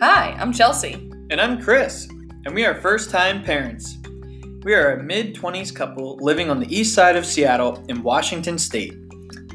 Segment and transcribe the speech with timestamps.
[0.00, 1.10] Hi, I'm Chelsea.
[1.28, 2.06] And I'm Chris,
[2.44, 3.98] and we are first time parents.
[4.62, 8.58] We are a mid 20s couple living on the east side of Seattle in Washington
[8.58, 8.96] State.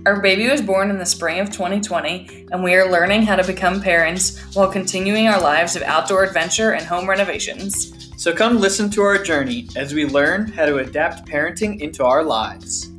[0.06, 3.48] Our baby was born in the spring of 2020, and we are learning how to
[3.48, 8.12] become parents while continuing our lives of outdoor adventure and home renovations.
[8.18, 12.22] So come listen to our journey as we learn how to adapt parenting into our
[12.22, 12.93] lives.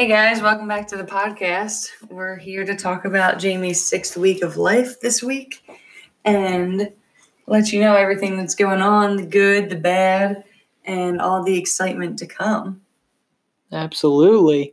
[0.00, 1.90] Hey guys, welcome back to the podcast.
[2.08, 5.62] We're here to talk about Jamie's sixth week of life this week
[6.24, 6.90] and
[7.46, 10.42] let you know everything that's going on the good, the bad,
[10.86, 12.80] and all the excitement to come.
[13.72, 14.72] Absolutely.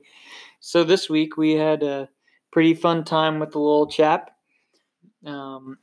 [0.62, 2.08] So this week we had a
[2.50, 4.32] pretty fun time with the little chap.
[5.26, 5.78] Um,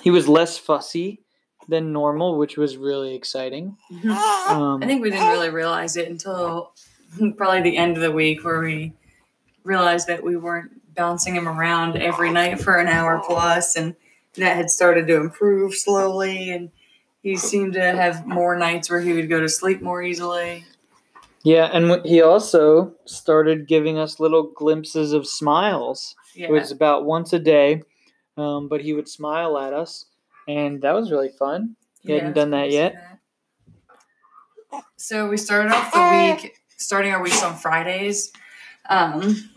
[0.00, 1.24] he was less fussy
[1.66, 3.76] than normal, which was really exciting.
[4.04, 6.72] Um, I think we didn't really realize it until
[7.36, 8.92] probably the end of the week where we
[9.64, 13.96] realized that we weren't bouncing him around every night for an hour plus and
[14.34, 16.70] that had started to improve slowly and
[17.22, 20.64] he seemed to have more nights where he would go to sleep more easily.
[21.42, 26.14] Yeah and he also started giving us little glimpses of smiles.
[26.34, 26.48] Yeah.
[26.48, 27.82] it was about once a day
[28.36, 30.06] um, but he would smile at us
[30.46, 31.76] and that was really fun.
[32.00, 32.96] He yeah, hadn't done that yet.
[34.96, 36.54] so we started off the week
[36.84, 38.32] starting our weeks on Fridays.
[38.88, 39.50] Um,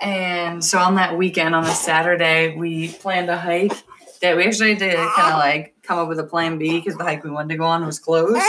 [0.00, 3.72] and so on that weekend, on a Saturday, we planned a hike
[4.20, 7.04] that we actually did kind of like come up with a plan B because the
[7.04, 8.40] hike we wanted to go on was closed.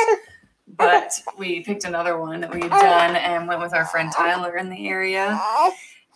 [0.67, 4.57] But we picked another one that we had done and went with our friend Tyler
[4.57, 5.39] in the area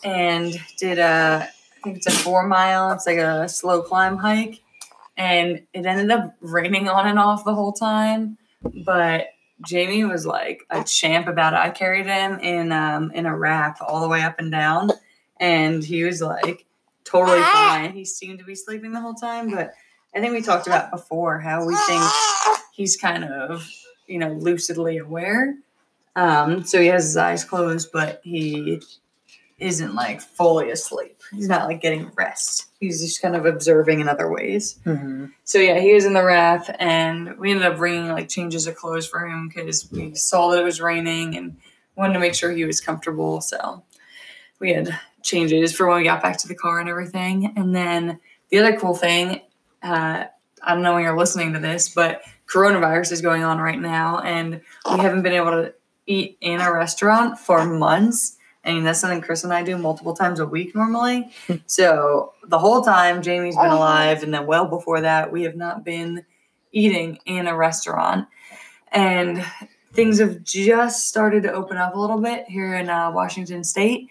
[0.03, 4.59] and did a, I think it's a four mile, it's like a slow climb hike.
[5.15, 8.37] And it ended up raining on and off the whole time.
[8.85, 9.27] But
[9.65, 11.59] Jamie was like a champ about it.
[11.59, 14.91] I carried him in um in a wrap all the way up and down,
[15.39, 16.65] and he was like
[17.03, 17.93] totally fine.
[17.93, 19.73] He seemed to be sleeping the whole time, but
[20.15, 22.03] I think we talked about before how we think
[22.73, 23.69] he's kind of
[24.07, 25.55] you know lucidly aware.
[26.15, 28.81] Um, so he has his eyes closed, but he
[29.61, 31.21] isn't like fully asleep.
[31.31, 32.65] He's not like getting rest.
[32.79, 34.79] He's just kind of observing in other ways.
[34.85, 35.27] Mm-hmm.
[35.43, 38.75] So yeah, he was in the raft, and we ended up bringing like changes of
[38.75, 41.57] clothes for him because we saw that it was raining and
[41.95, 43.39] wanted to make sure he was comfortable.
[43.39, 43.83] So
[44.59, 47.53] we had changes for when we got back to the car and everything.
[47.55, 49.41] And then the other cool thing,
[49.83, 50.25] uh,
[50.63, 54.19] I don't know when you're listening to this, but coronavirus is going on right now,
[54.19, 54.61] and
[54.91, 55.73] we haven't been able to
[56.07, 58.37] eat in a restaurant for months.
[58.63, 61.31] I mean, that's something Chris and I do multiple times a week normally.
[61.65, 65.83] so the whole time Jamie's been alive, and then well before that, we have not
[65.83, 66.25] been
[66.71, 68.27] eating in a restaurant.
[68.91, 69.43] And
[69.93, 74.09] things have just started to open up a little bit here in uh, Washington State.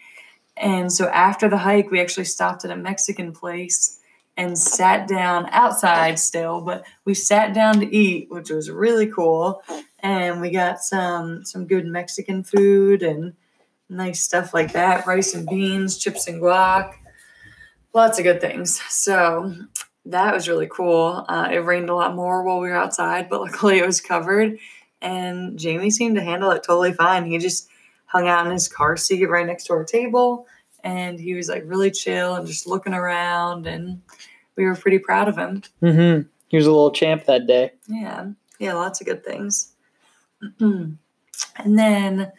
[0.56, 3.98] And so after the hike, we actually stopped at a Mexican place
[4.36, 9.62] and sat down outside still, but we sat down to eat, which was really cool.
[10.00, 13.34] And we got some some good Mexican food and
[13.90, 16.94] nice stuff like that rice and beans, chips and guac,
[17.92, 18.80] lots of good things.
[18.88, 19.54] So
[20.06, 21.24] that was really cool.
[21.28, 24.58] Uh, it rained a lot more while we were outside, but luckily it was covered.
[25.02, 27.26] And Jamie seemed to handle it totally fine.
[27.26, 27.68] He just
[28.06, 30.46] hung out in his car seat right next to our table
[30.84, 34.02] and he was like really chill and just looking around and
[34.56, 35.62] we were pretty proud of him.
[35.82, 36.28] Mm-hmm.
[36.48, 37.72] He was a little champ that day.
[37.86, 38.30] Yeah.
[38.58, 39.72] Yeah, lots of good things.
[40.60, 40.98] and
[41.64, 42.32] then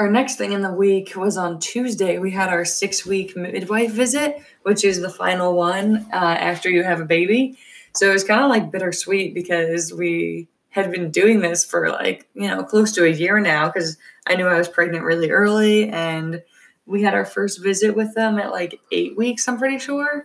[0.00, 2.18] our next thing in the week was on Tuesday.
[2.18, 6.82] We had our six week midwife visit, which is the final one uh, after you
[6.82, 7.58] have a baby.
[7.94, 12.26] So it was kind of like bittersweet because we had been doing this for like,
[12.32, 15.90] you know, close to a year now because I knew I was pregnant really early
[15.90, 16.42] and
[16.86, 20.24] we had our first visit with them at like eight weeks, I'm pretty sure.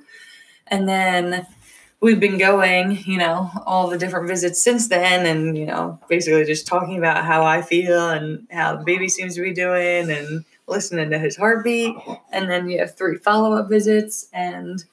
[0.68, 1.46] And then
[2.02, 6.46] we've been going, you know, all the different visits since then, and you know, basically
[6.46, 10.46] just talking about how I feel and how the baby seems to be doing, and
[10.68, 11.96] listening to his heartbeat.
[12.32, 14.84] And then you have three follow up visits, and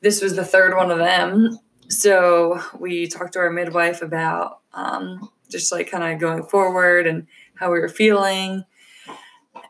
[0.00, 1.58] this was the third one of them.
[1.88, 7.26] So we talked to our midwife about um, just like kind of going forward and
[7.54, 8.64] how we were feeling.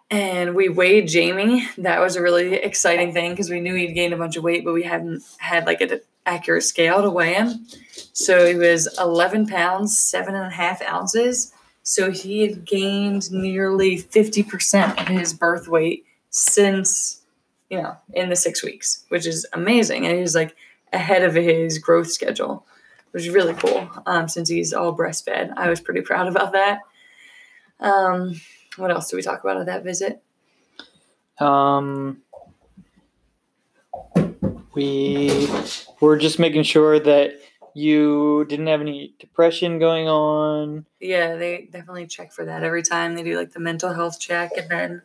[0.08, 1.66] And we weighed Jamie.
[1.78, 4.64] That was a really exciting thing because we knew he'd gained a bunch of weight,
[4.64, 7.66] but we hadn't had like a accurate scale to weigh him.
[8.12, 11.52] So he was 11 pounds, seven and a half ounces.
[11.82, 17.22] So he had gained nearly 50% of his birth weight since,
[17.70, 20.04] you know, in the six weeks, which is amazing.
[20.04, 20.56] And he was like
[20.92, 22.66] ahead of his growth schedule,
[23.12, 25.52] which is really cool um, since he's all breastfed.
[25.56, 26.80] I was pretty proud about that.
[27.80, 28.40] Um,
[28.76, 30.22] what else do we talk about at that visit?
[31.38, 32.22] Um,
[34.76, 35.48] We
[36.00, 37.32] were just making sure that
[37.74, 40.86] you didn't have any depression going on.
[41.00, 44.52] Yeah, they definitely check for that every time they do like the mental health check
[44.56, 45.02] and then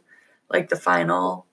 [0.50, 1.46] like the final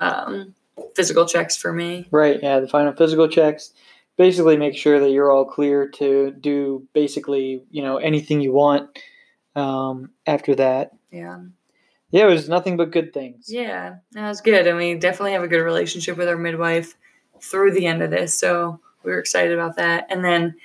[0.00, 0.54] um,
[0.96, 2.06] physical checks for me.
[2.10, 3.72] Right, yeah, the final physical checks.
[4.16, 8.98] Basically, make sure that you're all clear to do basically, you know, anything you want
[9.54, 10.92] um, after that.
[11.10, 11.38] Yeah.
[12.10, 13.46] Yeah, it was nothing but good things.
[13.48, 14.66] Yeah, that was good.
[14.66, 16.94] And we definitely have a good relationship with our midwife
[17.42, 18.38] through the end of this.
[18.38, 20.06] So we were excited about that.
[20.10, 20.56] And then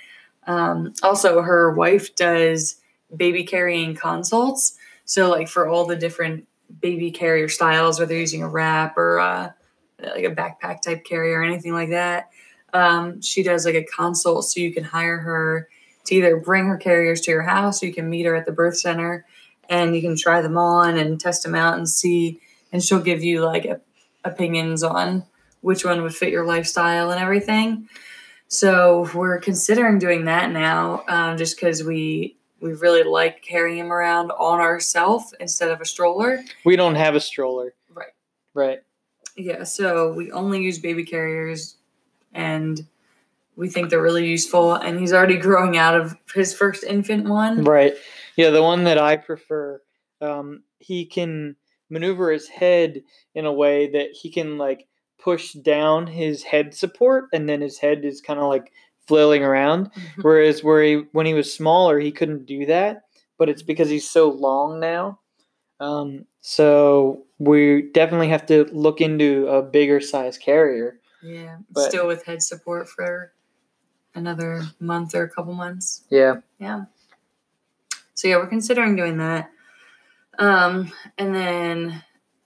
[0.46, 2.76] um, also, her wife does
[3.14, 4.76] baby carrying consults.
[5.04, 6.46] So, like, for all the different
[6.80, 9.52] baby carrier styles, whether using a wrap or uh,
[10.02, 12.30] like a backpack type carrier or anything like that,
[12.72, 15.68] um, she does like a consult so you can hire her
[16.06, 18.52] to either bring her carriers to your house or you can meet her at the
[18.52, 19.24] birth center
[19.70, 22.40] and you can try them on and test them out and see
[22.72, 23.80] and she'll give you like a,
[24.24, 25.24] opinions on
[25.64, 27.88] which one would fit your lifestyle and everything.
[28.48, 33.92] So we're considering doing that now um, just because we we really like carrying him
[33.92, 36.44] around on ourselves instead of a stroller.
[36.66, 37.72] We don't have a stroller.
[37.90, 38.12] Right.
[38.52, 38.82] Right.
[39.36, 41.78] Yeah so we only use baby carriers
[42.34, 42.86] and
[43.56, 47.64] we think they're really useful and he's already growing out of his first infant one.
[47.64, 47.94] Right.
[48.36, 49.80] Yeah, the one that I prefer,
[50.20, 51.56] um, he can
[51.88, 53.02] maneuver his head
[53.34, 54.88] in a way that he can like
[55.24, 58.72] push down his head support, and then his head is kind of like
[59.06, 59.90] flailing around.
[60.20, 63.04] Whereas where he when he was smaller, he couldn't do that.
[63.38, 65.18] But it's because he's so long now.
[65.80, 71.00] Um, so we definitely have to look into a bigger size carrier.
[71.22, 73.32] Yeah, but, still with head support for
[74.14, 76.04] another month or a couple months.
[76.10, 76.36] Yeah.
[76.58, 76.84] Yeah.
[78.12, 79.50] So yeah, we're considering doing that.
[80.38, 82.02] Um, and then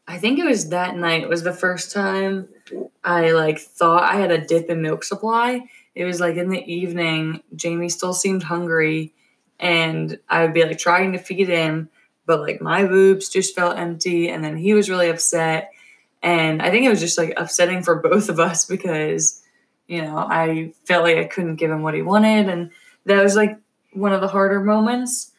[0.09, 2.49] I think it was that night was the first time
[3.05, 5.69] I like thought I had a dip in milk supply.
[5.95, 9.13] It was like in the evening, Jamie still seemed hungry
[9.61, 11.91] and I would be like trying to feed him,
[12.25, 15.73] but like my boobs just felt empty and then he was really upset.
[16.23, 19.43] And I think it was just like upsetting for both of us because,
[19.89, 22.49] you know, I felt like I couldn't give him what he wanted.
[22.49, 22.71] And
[23.05, 23.59] that was like
[23.93, 25.33] one of the harder moments.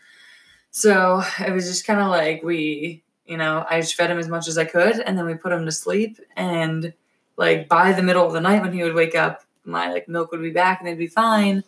[0.69, 4.27] So it was just kind of like we, you know, I just fed him as
[4.27, 6.19] much as I could and then we put him to sleep.
[6.35, 6.93] And
[7.37, 10.31] like by the middle of the night when he would wake up, my like milk
[10.31, 11.63] would be back and they'd be fine.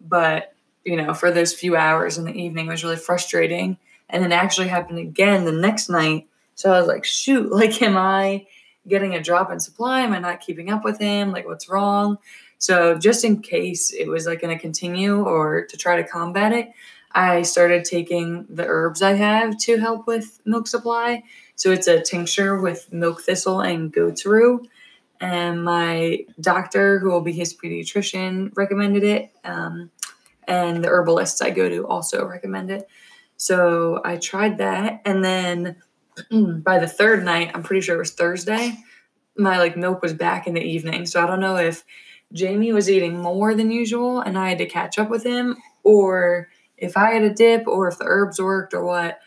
[0.00, 0.54] But,
[0.86, 3.76] you know, for those few hours in the evening, it was really frustrating.
[4.08, 6.28] And then actually happened again the next night.
[6.54, 8.46] So I was like, shoot, like, am I
[8.88, 10.00] getting a drop in supply?
[10.00, 11.30] Am I not keeping up with him?
[11.30, 12.16] Like, what's wrong?
[12.56, 16.52] So just in case it was like going to continue or to try to combat
[16.54, 16.72] it,
[17.14, 21.22] I started taking the herbs I have to help with milk supply.
[21.56, 24.64] So it's a tincture with milk thistle and goat's rue.
[25.20, 29.30] And my doctor, who will be his pediatrician, recommended it.
[29.44, 29.90] Um,
[30.48, 32.88] and the herbalists I go to also recommend it.
[33.36, 35.02] So I tried that.
[35.04, 35.76] And then
[36.62, 38.76] by the third night, I'm pretty sure it was Thursday,
[39.36, 41.06] my like milk was back in the evening.
[41.06, 41.84] So I don't know if
[42.32, 46.48] Jamie was eating more than usual and I had to catch up with him or
[46.82, 49.20] if I had a dip or if the herbs worked or what.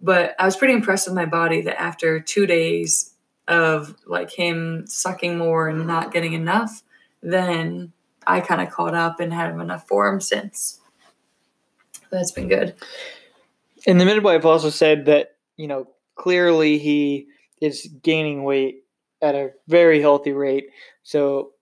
[0.00, 3.14] But I was pretty impressed with my body that after two days
[3.46, 6.82] of like him sucking more and not getting enough,
[7.22, 7.92] then
[8.26, 10.80] I kind of caught up and had enough for him since.
[12.10, 12.74] That's been good.
[13.86, 17.28] And the midwife also said that, you know, clearly he
[17.60, 18.84] is gaining weight
[19.22, 20.68] at a very healthy rate.
[21.02, 21.52] So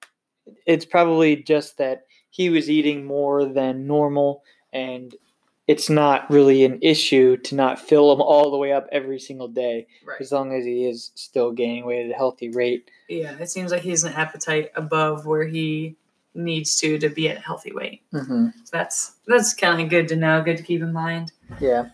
[0.67, 5.15] it's probably just that he was eating more than normal and
[5.67, 9.49] it's not really an issue to not fill him all the way up every single
[9.49, 10.21] day, right.
[10.21, 12.91] as long as he is still gaining weight at a healthy rate.
[13.09, 15.97] Yeah, it seems like he's an appetite above where he
[16.35, 18.03] needs to to be at a healthy weight.
[18.13, 18.49] Mm-hmm.
[18.65, 21.33] So that's that's kind of good to know, good to keep in mind.
[21.61, 21.91] Yeah.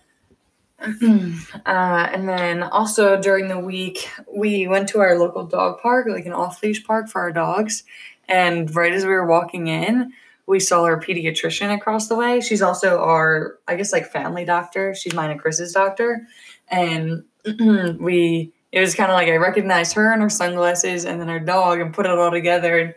[0.83, 6.27] uh, and then also during the week, we went to our local dog park, like
[6.27, 7.85] an off leash park for our dogs.
[8.29, 10.13] And right as we were walking in,
[10.53, 12.43] we saw our pediatrician across the way.
[12.43, 14.95] She's also our, I guess, like family doctor.
[14.95, 16.29] She's mine and Chris's doctor.
[16.69, 17.25] And
[17.99, 21.41] we, it was kind of like I recognized her and her sunglasses and then her
[21.41, 22.79] dog and put it all together.
[22.79, 22.95] And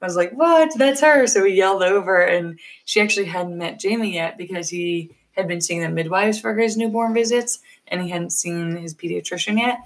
[0.00, 0.70] I was like, what?
[0.78, 1.26] That's her.
[1.26, 2.20] So we yelled over.
[2.20, 6.56] And she actually hadn't met Jamie yet because he had been seeing the midwives for
[6.56, 9.80] his newborn visits and he hadn't seen his pediatrician yet.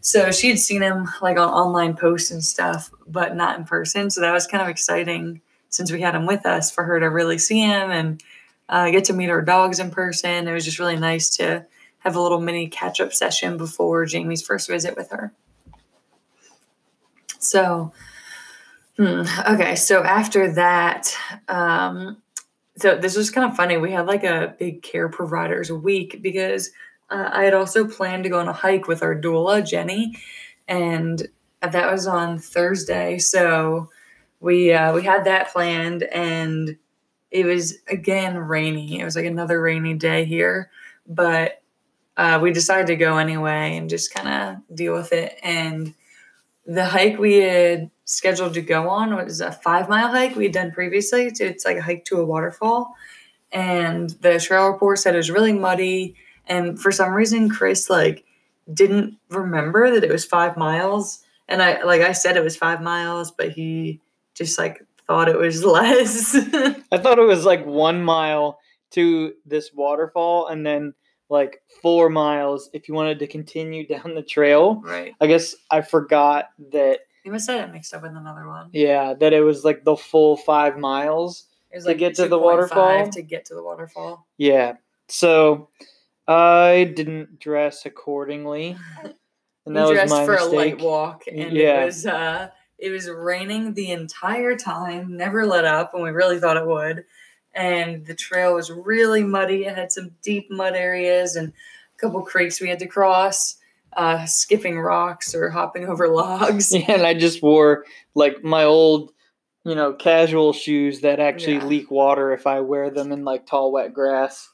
[0.00, 4.10] So she had seen him like on online posts and stuff, but not in person.
[4.10, 5.40] So that was kind of exciting
[5.72, 8.22] since we had him with us for her to really see him and
[8.68, 10.46] uh, get to meet our dogs in person.
[10.46, 11.66] It was just really nice to
[11.98, 15.32] have a little mini catch up session before Jamie's first visit with her.
[17.38, 17.92] So,
[18.98, 19.22] Hmm.
[19.48, 21.16] Okay, so after that,
[21.48, 22.18] um,
[22.76, 23.78] so this was kind of funny.
[23.78, 26.70] We had like a big care providers week because
[27.10, 30.18] uh, I had also planned to go on a hike with our doula Jenny,
[30.68, 31.26] and
[31.60, 33.18] that was on Thursday.
[33.18, 33.88] So
[34.42, 36.76] we uh, we had that planned, and
[37.30, 39.00] it was again rainy.
[39.00, 40.70] It was like another rainy day here,
[41.06, 41.62] but
[42.16, 45.38] uh, we decided to go anyway and just kind of deal with it.
[45.42, 45.94] And
[46.66, 50.52] the hike we had scheduled to go on was a five mile hike we had
[50.52, 51.32] done previously.
[51.32, 52.94] So it's like a hike to a waterfall.
[53.52, 56.16] And the trail report said it was really muddy.
[56.46, 58.24] And for some reason, Chris like
[58.72, 61.20] didn't remember that it was five miles.
[61.48, 64.00] And I like I said it was five miles, but he
[64.34, 66.34] just like thought it was less.
[66.36, 68.58] I thought it was like one mile
[68.92, 70.94] to this waterfall and then
[71.28, 74.80] like four miles if you wanted to continue down the trail.
[74.84, 75.14] Right.
[75.20, 77.00] I guess I forgot that.
[77.24, 78.68] You must have it mixed up with another one.
[78.72, 82.26] Yeah, that it was like the full five miles It was to like get to
[82.28, 83.08] the waterfall.
[83.10, 84.26] To get to the waterfall.
[84.38, 84.74] Yeah.
[85.08, 85.68] So
[86.26, 88.76] I didn't dress accordingly.
[89.64, 90.52] And that was dressed my for mistake.
[90.52, 91.82] a light walk, and Yeah.
[91.82, 92.48] it was uh,
[92.82, 97.04] it was raining the entire time, never let up, and we really thought it would.
[97.54, 99.64] And the trail was really muddy.
[99.66, 103.56] It had some deep mud areas and a couple creeks we had to cross,
[103.96, 106.74] uh, skipping rocks or hopping over logs.
[106.74, 107.84] Yeah, and I just wore
[108.16, 109.12] like my old,
[109.64, 111.66] you know, casual shoes that actually Yeah.
[111.66, 114.48] leak water if I wear them in like tall, wet grass.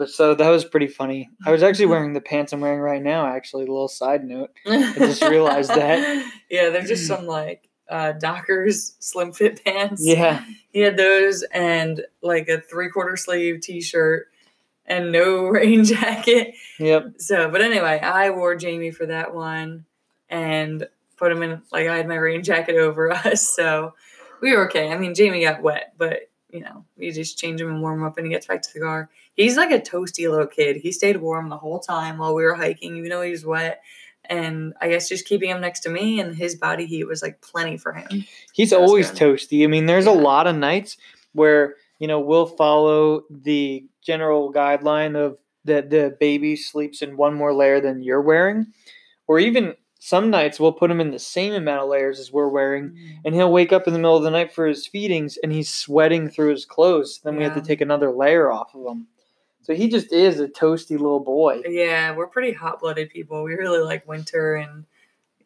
[0.00, 1.28] But so that was pretty funny.
[1.44, 3.26] I was actually wearing the pants I'm wearing right now.
[3.26, 4.48] Actually, a little side note.
[4.66, 6.26] I just realized that.
[6.48, 10.00] Yeah, they're just some like uh, Dockers slim fit pants.
[10.02, 10.42] Yeah,
[10.72, 14.28] He had those and like a three quarter sleeve t shirt
[14.86, 16.54] and no rain jacket.
[16.78, 17.16] yep.
[17.18, 19.84] So, but anyway, I wore Jamie for that one
[20.30, 20.88] and
[21.18, 23.46] put him in, like, I had my rain jacket over us.
[23.46, 23.92] So
[24.40, 24.90] we were okay.
[24.90, 28.06] I mean, Jamie got wet, but you know, you just change him and warm him
[28.06, 29.10] up and he gets back to the car.
[29.40, 30.76] He's like a toasty little kid.
[30.76, 33.82] He stayed warm the whole time while we were hiking, even though he was wet.
[34.26, 37.40] And I guess just keeping him next to me and his body heat was like
[37.40, 38.24] plenty for him.
[38.52, 39.18] He's always good.
[39.18, 39.64] toasty.
[39.64, 40.98] I mean, there's a lot of nights
[41.32, 47.34] where you know we'll follow the general guideline of that the baby sleeps in one
[47.34, 48.66] more layer than you're wearing,
[49.26, 52.48] or even some nights we'll put him in the same amount of layers as we're
[52.48, 53.16] wearing, mm.
[53.24, 55.72] and he'll wake up in the middle of the night for his feedings and he's
[55.72, 57.20] sweating through his clothes.
[57.24, 59.06] Then we have to take another layer off of him.
[59.70, 61.62] So he just is a toasty little boy.
[61.64, 63.44] Yeah, we're pretty hot blooded people.
[63.44, 64.84] We really like winter, and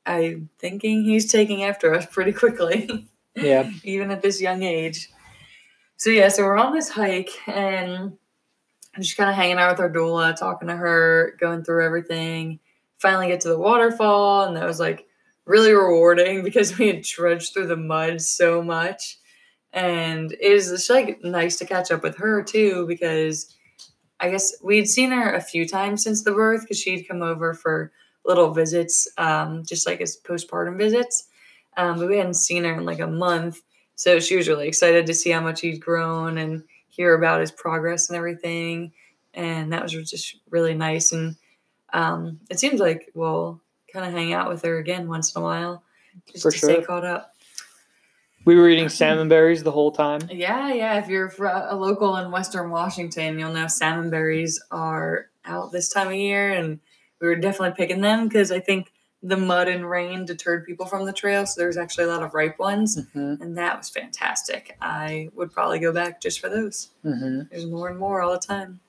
[0.06, 3.70] I'm thinking he's taking after us pretty quickly, Yeah.
[3.82, 5.10] even at this young age.
[5.98, 8.16] So, yeah, so we're on this hike and
[8.96, 12.60] I'm just kind of hanging out with our doula, talking to her, going through everything.
[12.96, 15.06] Finally, get to the waterfall, and that was like
[15.44, 19.18] really rewarding because we had trudged through the mud so much.
[19.74, 23.54] And it was just like nice to catch up with her too because
[24.20, 27.54] I guess we'd seen her a few times since the birth because she'd come over
[27.54, 27.92] for
[28.24, 31.28] little visits, um, just like as postpartum visits.
[31.76, 33.60] Um, but we hadn't seen her in like a month.
[33.96, 37.50] So she was really excited to see how much he'd grown and hear about his
[37.50, 38.92] progress and everything.
[39.34, 41.12] And that was just really nice.
[41.12, 41.36] And
[41.92, 43.60] um, it seems like we'll
[43.92, 45.82] kind of hang out with her again once in a while
[46.30, 47.33] just For to stay caught up.
[48.44, 50.20] We were eating salmon berries the whole time.
[50.30, 50.98] Yeah, yeah.
[50.98, 56.08] If you're a local in Western Washington, you'll know salmon berries are out this time
[56.08, 56.80] of year, and
[57.20, 61.06] we were definitely picking them because I think the mud and rain deterred people from
[61.06, 61.46] the trail.
[61.46, 63.42] So there was actually a lot of ripe ones, Mm-hmm.
[63.42, 64.76] and that was fantastic.
[64.82, 66.90] I would probably go back just for those.
[67.04, 67.42] Mm-hmm.
[67.50, 68.80] There's more and more all the time.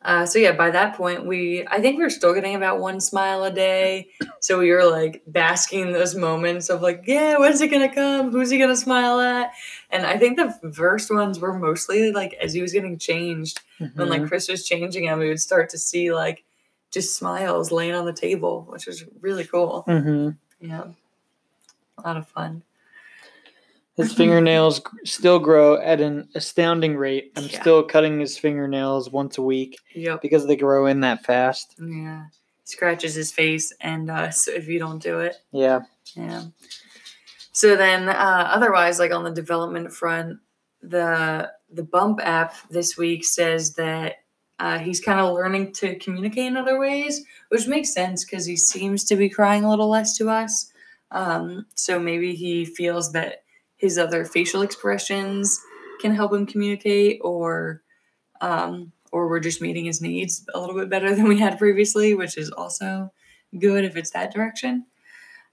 [0.00, 3.00] Uh, so yeah, by that point, we I think we were still getting about one
[3.00, 4.08] smile a day.
[4.40, 8.30] So we were like basking in those moments of like, yeah, when's it gonna come?
[8.30, 9.50] Who's he gonna smile at?
[9.90, 13.60] And I think the first ones were mostly like as he was getting changed.
[13.78, 14.02] When Mm-hmm.
[14.10, 16.44] like Chris was changing him, we would start to see like
[16.90, 19.84] just smiles laying on the table, which was really cool.
[19.86, 20.30] Mm-hmm.
[20.66, 20.84] Yeah,
[21.98, 22.62] a lot of fun.
[23.98, 27.32] His fingernails still grow at an astounding rate.
[27.36, 27.60] I'm Yeah.
[27.60, 30.22] still cutting his fingernails once a week Yep.
[30.22, 31.74] because they grow in that fast.
[31.78, 32.24] Yeah.
[32.64, 35.36] Scratches his face and us if you don't do it.
[35.52, 35.80] Yeah.
[36.14, 36.44] Yeah.
[37.52, 40.38] So then, uh, otherwise, like on the development front,
[40.82, 44.22] the the Bump app this week says that
[44.58, 48.56] uh, he's kind of learning to communicate in other ways, which makes sense because he
[48.56, 50.72] seems to be crying a little less to us.
[51.10, 53.42] Um, so maybe he feels that
[53.78, 55.60] his other facial expressions
[56.00, 57.82] can help him communicate, or
[58.40, 62.14] um, or we're just meeting his needs a little bit better than we had previously,
[62.14, 63.12] which is also
[63.58, 64.86] good if it's that direction.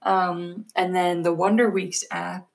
[0.02, 2.46] Um, and then the Wonder Weeks app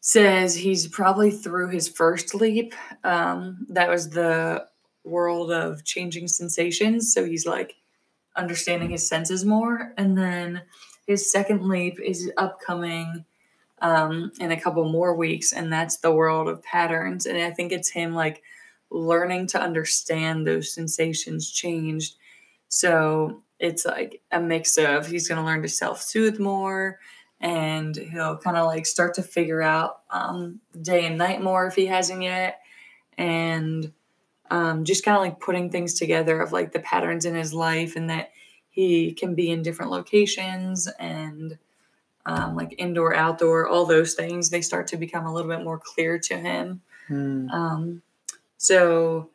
[0.00, 2.74] says he's probably through his first leap.
[3.04, 4.66] Um, that was the
[5.04, 7.12] world of changing sensations.
[7.12, 7.74] So he's like
[8.36, 9.92] understanding his senses more.
[9.96, 10.62] And then
[11.06, 13.24] his second leap is upcoming
[13.82, 17.26] um, in a couple more weeks, and that's the world of patterns.
[17.26, 18.42] And I think it's him like
[18.90, 22.14] learning to understand those sensations changed.
[22.68, 26.98] So it's like a mix of he's going to learn to self soothe more
[27.40, 31.74] and he'll kind of like start to figure out um, day and night more if
[31.74, 32.60] he hasn't yet
[33.18, 33.92] and
[34.50, 37.96] um, just kind of like putting things together of like the patterns in his life
[37.96, 38.30] and that
[38.68, 41.58] he can be in different locations and
[42.26, 45.78] um, like indoor outdoor all those things they start to become a little bit more
[45.78, 48.00] clear to him mm.
[48.58, 49.30] so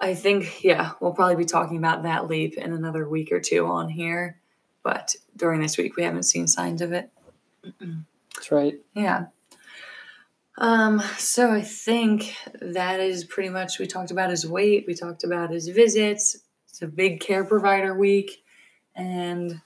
[0.00, 3.66] i think yeah we'll probably be talking about that leap in another week or two
[3.66, 4.38] on here
[4.82, 7.10] but during this week we haven't seen signs of it
[8.34, 8.80] that's right.
[8.94, 9.26] Yeah.
[10.58, 15.24] Um, so I think that is pretty much we talked about his weight, we talked
[15.24, 16.36] about his visits.
[16.68, 18.42] It's a big care provider week.
[18.94, 19.60] And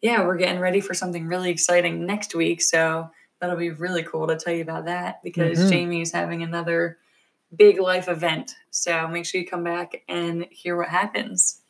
[0.00, 2.62] yeah, we're getting ready for something really exciting next week.
[2.62, 5.70] So that'll be really cool to tell you about that because mm-hmm.
[5.70, 6.98] Jamie's having another
[7.54, 8.54] big life event.
[8.70, 11.62] So make sure you come back and hear what happens.